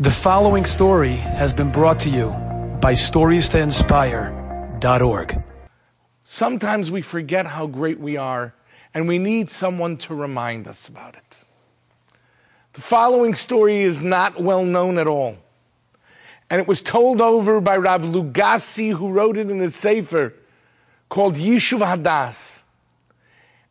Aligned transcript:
The 0.00 0.12
following 0.12 0.64
story 0.64 1.16
has 1.16 1.52
been 1.52 1.72
brought 1.72 1.98
to 2.00 2.08
you 2.08 2.28
by 2.80 2.92
StoriesToInspire.org. 2.92 5.44
Sometimes 6.22 6.90
we 6.92 7.02
forget 7.02 7.46
how 7.46 7.66
great 7.66 7.98
we 7.98 8.16
are, 8.16 8.54
and 8.94 9.08
we 9.08 9.18
need 9.18 9.50
someone 9.50 9.96
to 9.96 10.14
remind 10.14 10.68
us 10.68 10.86
about 10.86 11.16
it. 11.16 11.42
The 12.74 12.80
following 12.80 13.34
story 13.34 13.82
is 13.82 14.00
not 14.00 14.40
well 14.40 14.64
known 14.64 14.98
at 14.98 15.08
all, 15.08 15.36
and 16.48 16.60
it 16.60 16.68
was 16.68 16.80
told 16.80 17.20
over 17.20 17.60
by 17.60 17.76
Rav 17.76 18.02
Lugassi, 18.02 18.92
who 18.92 19.10
wrote 19.10 19.36
it 19.36 19.50
in 19.50 19.58
his 19.58 19.74
sefer 19.74 20.32
called 21.08 21.34
Yishuv 21.34 21.80
Hadas. 21.80 22.62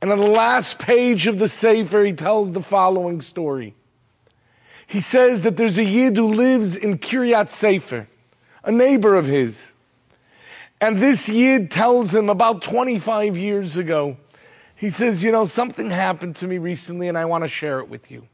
And 0.00 0.10
on 0.10 0.18
the 0.18 0.30
last 0.30 0.78
page 0.78 1.26
of 1.26 1.38
the 1.38 1.48
sefer, 1.48 2.02
he 2.02 2.14
tells 2.14 2.52
the 2.52 2.62
following 2.62 3.20
story 3.20 3.74
he 4.86 5.00
says 5.00 5.42
that 5.42 5.56
there's 5.56 5.78
a 5.78 5.84
Yid 5.84 6.16
who 6.16 6.26
lives 6.26 6.76
in 6.76 6.98
Kiryat 6.98 7.50
Sefer, 7.50 8.08
a 8.62 8.72
neighbor 8.72 9.14
of 9.14 9.26
his. 9.26 9.72
And 10.80 10.98
this 10.98 11.28
Yid 11.28 11.70
tells 11.70 12.14
him 12.14 12.28
about 12.28 12.62
25 12.62 13.36
years 13.36 13.76
ago, 13.76 14.16
he 14.74 14.90
says, 14.90 15.24
You 15.24 15.32
know, 15.32 15.46
something 15.46 15.90
happened 15.90 16.36
to 16.36 16.46
me 16.46 16.58
recently 16.58 17.08
and 17.08 17.16
I 17.16 17.24
want 17.24 17.44
to 17.44 17.48
share 17.48 17.80
it 17.80 17.88
with 17.88 18.10
you. 18.10 18.28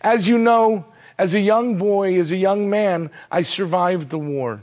As 0.00 0.28
you 0.28 0.38
know, 0.38 0.86
as 1.18 1.34
a 1.34 1.40
young 1.40 1.76
boy, 1.78 2.18
as 2.18 2.32
a 2.32 2.36
young 2.36 2.68
man, 2.68 3.10
I 3.30 3.42
survived 3.42 4.10
the 4.10 4.18
war. 4.18 4.62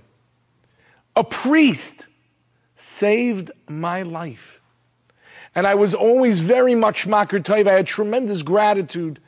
A 1.16 1.24
priest 1.24 2.08
saved 2.76 3.52
my 3.68 4.02
life. 4.02 4.62
And 5.56 5.66
I 5.66 5.76
was 5.76 5.94
always 5.96 6.40
very 6.40 6.76
much 6.76 7.08
makar. 7.08 7.42
I 7.48 7.64
had 7.64 7.88
tremendous 7.88 8.42
gratitude 8.42 9.20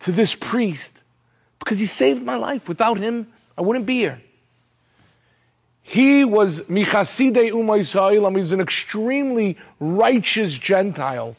to 0.00 0.12
this 0.12 0.34
priest 0.34 0.99
because 1.60 1.78
he 1.78 1.86
saved 1.86 2.24
my 2.24 2.34
life. 2.34 2.68
Without 2.68 2.98
him, 2.98 3.28
I 3.56 3.60
wouldn't 3.60 3.86
be 3.86 3.98
here. 3.98 4.20
He 5.82 6.24
was 6.24 6.62
Michaside 6.62 7.50
Umay 7.50 8.12
He 8.12 8.18
was 8.18 8.52
an 8.52 8.60
extremely 8.60 9.56
righteous 9.78 10.54
Gentile. 10.54 11.36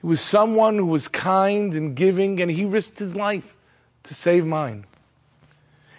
He 0.00 0.06
was 0.06 0.20
someone 0.20 0.76
who 0.76 0.86
was 0.86 1.08
kind 1.08 1.74
and 1.74 1.96
giving, 1.96 2.40
and 2.40 2.50
he 2.50 2.64
risked 2.64 2.98
his 2.98 3.16
life 3.16 3.54
to 4.04 4.14
save 4.14 4.46
mine. 4.46 4.84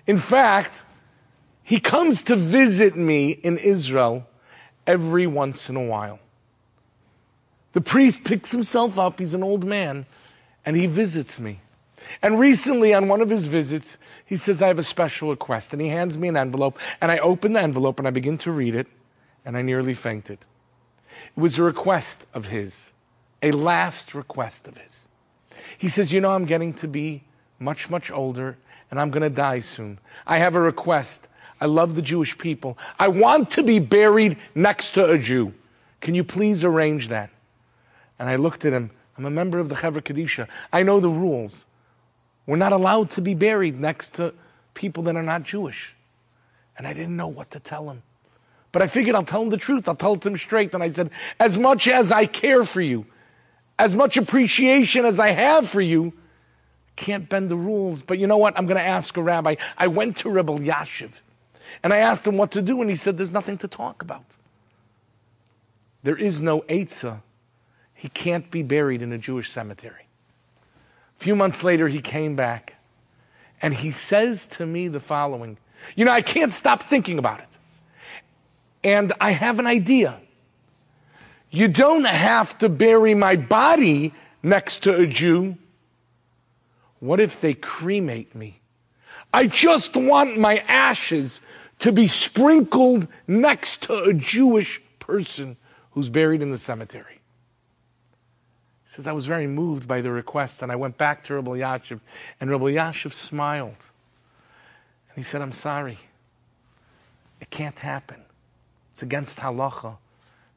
In 0.07 0.17
fact, 0.17 0.83
he 1.63 1.79
comes 1.79 2.22
to 2.23 2.35
visit 2.35 2.95
me 2.95 3.31
in 3.31 3.57
Israel 3.57 4.27
every 4.85 5.25
once 5.25 5.69
in 5.69 5.75
a 5.75 5.83
while. 5.83 6.19
The 7.73 7.81
priest 7.81 8.23
picks 8.23 8.52
himself 8.52 8.97
up, 9.00 9.19
he's 9.19 9.33
an 9.33 9.44
old 9.44 9.66
man, 9.66 10.05
and 10.66 10.75
he 10.75 10.85
visits 10.85 11.39
me. 11.39 11.59
And 12.21 12.39
recently, 12.39 12.93
on 12.93 13.07
one 13.07 13.21
of 13.21 13.29
his 13.29 13.47
visits, 13.47 13.97
he 14.25 14.37
says, 14.37 14.61
I 14.61 14.67
have 14.67 14.79
a 14.79 14.83
special 14.83 15.29
request. 15.29 15.73
And 15.73 15.81
he 15.81 15.89
hands 15.89 16.17
me 16.17 16.27
an 16.27 16.37
envelope, 16.37 16.77
and 17.01 17.11
I 17.11 17.17
open 17.19 17.53
the 17.53 17.61
envelope 17.61 17.99
and 17.99 18.07
I 18.07 18.11
begin 18.11 18.37
to 18.39 18.51
read 18.51 18.75
it, 18.75 18.87
and 19.45 19.57
I 19.57 19.61
nearly 19.61 19.93
fainted. 19.93 20.39
It 21.35 21.39
was 21.39 21.57
a 21.57 21.63
request 21.63 22.25
of 22.33 22.47
his, 22.47 22.91
a 23.41 23.51
last 23.51 24.13
request 24.13 24.67
of 24.67 24.77
his. 24.77 25.07
He 25.77 25.87
says, 25.87 26.11
You 26.11 26.21
know, 26.21 26.31
I'm 26.31 26.45
getting 26.45 26.73
to 26.75 26.87
be 26.87 27.23
much, 27.59 27.89
much 27.89 28.11
older, 28.11 28.57
and 28.91 28.99
I'm 28.99 29.11
going 29.11 29.23
to 29.23 29.29
die 29.29 29.59
soon. 29.59 29.99
I 30.25 30.37
have 30.37 30.55
a 30.55 30.61
request. 30.61 31.27
I 31.61 31.65
love 31.65 31.95
the 31.95 32.01
Jewish 32.01 32.37
people. 32.37 32.77
I 32.99 33.07
want 33.07 33.49
to 33.51 33.63
be 33.63 33.79
buried 33.79 34.37
next 34.53 34.91
to 34.91 35.09
a 35.09 35.17
Jew. 35.17 35.53
Can 36.01 36.15
you 36.15 36.23
please 36.23 36.63
arrange 36.63 37.07
that? 37.07 37.29
And 38.19 38.29
I 38.29 38.35
looked 38.35 38.65
at 38.65 38.73
him. 38.73 38.91
I'm 39.17 39.25
a 39.25 39.29
member 39.29 39.59
of 39.59 39.69
the 39.69 39.75
Chevra 39.75 40.01
Kadisha. 40.01 40.47
I 40.73 40.83
know 40.83 40.99
the 40.99 41.09
rules. 41.09 41.65
We're 42.45 42.57
not 42.57 42.73
allowed 42.73 43.09
to 43.11 43.21
be 43.21 43.33
buried 43.33 43.79
next 43.79 44.15
to 44.15 44.33
people 44.73 45.03
that 45.03 45.15
are 45.15 45.23
not 45.23 45.43
Jewish. 45.43 45.95
And 46.77 46.85
I 46.85 46.93
didn't 46.93 47.15
know 47.15 47.27
what 47.27 47.51
to 47.51 47.59
tell 47.59 47.89
him. 47.89 48.03
But 48.71 48.81
I 48.81 48.88
figured 48.88 49.15
I'll 49.15 49.23
tell 49.23 49.41
him 49.41 49.49
the 49.49 49.57
truth. 49.57 49.88
I'll 49.88 49.95
tell 49.95 50.13
it 50.13 50.21
to 50.21 50.29
him 50.29 50.38
straight. 50.38 50.73
And 50.73 50.83
I 50.83 50.89
said, 50.89 51.09
as 51.39 51.57
much 51.57 51.88
as 51.88 52.11
I 52.11 52.25
care 52.25 52.63
for 52.63 52.81
you, 52.81 53.06
as 53.79 53.95
much 53.95 54.17
appreciation 54.17 55.06
as 55.06 55.19
I 55.19 55.29
have 55.29 55.69
for 55.69 55.81
you, 55.81 56.13
can't 56.95 57.28
bend 57.28 57.50
the 57.50 57.56
rules. 57.56 58.01
But 58.01 58.19
you 58.19 58.28
know 58.28 58.38
what? 58.38 58.57
I'm 58.57 58.66
going 58.66 58.77
to 58.77 58.83
ask 58.83 59.16
a 59.17 59.23
rabbi. 59.23 59.56
I 59.77 59.88
went 59.88 60.17
to 60.17 60.29
Reb 60.29 60.47
Elyashiv 60.47 61.12
and 61.83 61.94
I 61.94 61.97
asked 61.97 62.27
him 62.27 62.38
what 62.38 62.51
to 62.51 62.62
do. 62.62 62.81
And 62.81 62.89
he 62.89 62.95
said, 62.95 63.17
there's 63.17 63.33
nothing 63.33 63.57
to 63.59 63.67
talk 63.67 64.01
about. 64.01 64.25
There 66.03 66.17
is 66.17 66.41
no 66.41 66.62
Eitzah. 66.62 67.22
He 67.94 68.09
can't 68.09 68.51
be 68.51 68.62
buried 68.62 69.01
in 69.01 69.12
a 69.12 69.17
Jewish 69.17 69.50
cemetery. 69.50 70.04
A 71.19 71.23
few 71.23 71.35
months 71.35 71.63
later, 71.63 71.87
he 71.87 72.01
came 72.01 72.35
back 72.35 72.75
and 73.61 73.73
he 73.73 73.91
says 73.91 74.47
to 74.47 74.65
me 74.65 74.87
the 74.87 74.99
following 74.99 75.57
You 75.95 76.05
know, 76.05 76.11
I 76.11 76.21
can't 76.21 76.53
stop 76.53 76.83
thinking 76.83 77.19
about 77.19 77.39
it. 77.39 77.57
And 78.83 79.13
I 79.19 79.31
have 79.31 79.59
an 79.59 79.67
idea. 79.67 80.19
You 81.49 81.67
don't 81.67 82.05
have 82.05 82.57
to 82.59 82.69
bury 82.69 83.13
my 83.13 83.35
body 83.35 84.13
next 84.43 84.83
to 84.83 84.95
a 84.95 85.07
Jew. 85.07 85.57
What 86.99 87.19
if 87.19 87.39
they 87.39 87.53
cremate 87.53 88.35
me? 88.35 88.59
I 89.33 89.47
just 89.47 89.95
want 89.95 90.37
my 90.37 90.57
ashes 90.67 91.41
to 91.79 91.91
be 91.91 92.07
sprinkled 92.07 93.07
next 93.27 93.83
to 93.83 94.03
a 94.03 94.13
Jewish 94.13 94.81
person 94.99 95.57
who's 95.91 96.09
buried 96.09 96.41
in 96.41 96.51
the 96.51 96.57
cemetery 96.57 97.14
says, 98.95 99.07
I 99.07 99.11
was 99.11 99.25
very 99.25 99.47
moved 99.47 99.88
by 99.88 100.00
the 100.00 100.11
request, 100.11 100.61
and 100.61 100.72
I 100.72 100.78
went 100.78 100.97
back 100.97 101.25
to 101.25 101.35
Rav 101.35 101.44
Elyashiv, 101.44 102.00
and 102.39 102.50
Rav 102.50 102.61
Elyashiv 102.61 103.11
smiled. 103.11 103.88
And 105.09 105.17
he 105.17 105.23
said, 105.23 105.41
I'm 105.41 105.51
sorry. 105.51 105.97
It 107.41 107.50
can't 107.50 107.78
happen. 107.79 108.22
It's 108.91 109.03
against 109.03 109.39
halacha. 109.39 109.97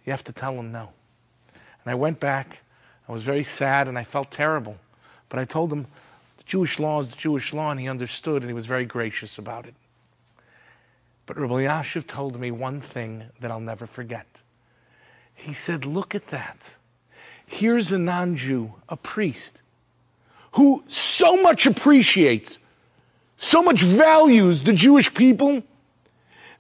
You 0.04 0.12
have 0.12 0.22
to 0.24 0.32
tell 0.32 0.54
him 0.54 0.70
no. 0.70 0.90
And 1.54 1.90
I 1.90 1.94
went 1.94 2.20
back. 2.20 2.62
I 3.08 3.12
was 3.12 3.24
very 3.24 3.42
sad, 3.42 3.88
and 3.88 3.98
I 3.98 4.04
felt 4.04 4.30
terrible. 4.30 4.78
But 5.28 5.40
I 5.40 5.44
told 5.44 5.72
him, 5.72 5.88
the 6.36 6.44
Jewish 6.44 6.78
law 6.78 7.00
is 7.00 7.08
the 7.08 7.16
Jewish 7.16 7.52
law, 7.52 7.72
and 7.72 7.80
he 7.80 7.88
understood, 7.88 8.42
and 8.42 8.50
he 8.50 8.54
was 8.54 8.66
very 8.66 8.84
gracious 8.84 9.36
about 9.36 9.66
it. 9.66 9.74
But 11.26 11.38
Rav 11.38 11.50
Elyashiv 11.50 12.06
told 12.06 12.38
me 12.38 12.52
one 12.52 12.80
thing 12.80 13.24
that 13.40 13.50
I'll 13.50 13.58
never 13.58 13.84
forget. 13.84 14.42
He 15.34 15.52
said, 15.52 15.84
Look 15.84 16.14
at 16.14 16.28
that. 16.28 16.77
Here's 17.48 17.90
a 17.90 17.98
non 17.98 18.36
Jew, 18.36 18.74
a 18.88 18.96
priest, 18.96 19.58
who 20.52 20.84
so 20.86 21.42
much 21.42 21.66
appreciates, 21.66 22.58
so 23.38 23.62
much 23.62 23.80
values 23.82 24.62
the 24.62 24.74
Jewish 24.74 25.12
people 25.14 25.62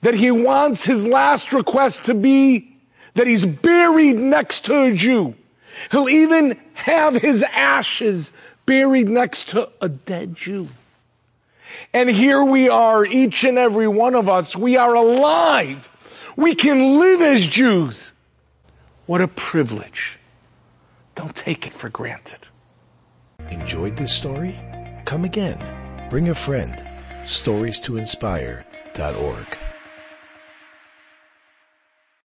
that 0.00 0.14
he 0.14 0.30
wants 0.30 0.86
his 0.86 1.06
last 1.06 1.52
request 1.52 2.06
to 2.06 2.14
be 2.14 2.74
that 3.14 3.26
he's 3.26 3.44
buried 3.44 4.16
next 4.16 4.64
to 4.64 4.84
a 4.84 4.94
Jew. 4.94 5.34
He'll 5.90 6.08
even 6.08 6.58
have 6.72 7.14
his 7.14 7.42
ashes 7.42 8.32
buried 8.64 9.08
next 9.08 9.50
to 9.50 9.68
a 9.82 9.90
dead 9.90 10.34
Jew. 10.34 10.68
And 11.92 12.08
here 12.08 12.42
we 12.42 12.68
are, 12.70 13.04
each 13.04 13.44
and 13.44 13.58
every 13.58 13.88
one 13.88 14.14
of 14.14 14.28
us, 14.28 14.56
we 14.56 14.78
are 14.78 14.94
alive. 14.94 15.90
We 16.34 16.54
can 16.54 16.98
live 16.98 17.20
as 17.20 17.46
Jews. 17.46 18.12
What 19.06 19.20
a 19.20 19.28
privilege. 19.28 20.18
Don't 21.18 21.34
take 21.34 21.66
it 21.66 21.72
for 21.72 21.88
granted. 21.88 22.46
Enjoyed 23.50 23.96
this 23.96 24.12
story? 24.12 24.54
Come 25.04 25.24
again. 25.24 25.58
Bring 26.10 26.28
a 26.28 26.34
friend. 26.34 26.80
Stories 27.26 27.80
to 27.80 27.96
inspire.org. 27.96 29.57